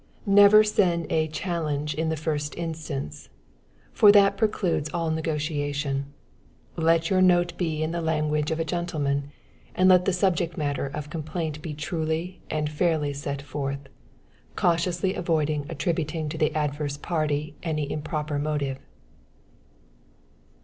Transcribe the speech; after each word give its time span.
Never 0.25 0.63
send 0.63 1.05
a 1.11 1.27
challenge 1.27 1.93
in 1.93 2.09
the 2.09 2.17
first 2.17 2.57
instance, 2.57 3.29
for 3.93 4.11
that 4.11 4.35
precludes 4.35 4.89
all 4.91 5.11
negotiation. 5.11 6.05
Let 6.75 7.11
your 7.11 7.21
note 7.21 7.55
be 7.55 7.83
in 7.83 7.91
the 7.91 8.01
language 8.01 8.49
of 8.49 8.59
a 8.59 8.65
gentleman, 8.65 9.31
and 9.75 9.87
let 9.87 10.05
the 10.05 10.11
subject 10.13 10.57
matter 10.57 10.87
of 10.87 11.11
complaint 11.11 11.61
be 11.61 11.75
truly 11.75 12.41
and 12.49 12.67
fairly 12.67 13.13
set 13.13 13.43
forth, 13.43 13.89
cautiously 14.55 15.13
avoiding 15.13 15.67
attributing 15.69 16.29
to 16.29 16.37
the 16.39 16.51
adverse 16.55 16.97
party 16.97 17.53
any 17.61 17.91
improper 17.91 18.39
motive. 18.39 18.79